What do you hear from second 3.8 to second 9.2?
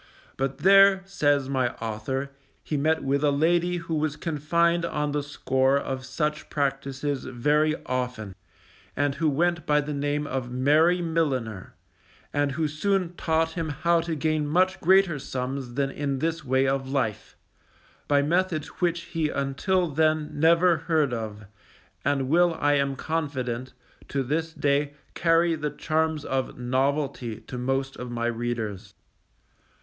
was confined on the score of such practices very often, and